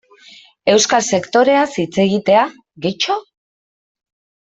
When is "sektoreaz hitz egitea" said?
1.09-2.49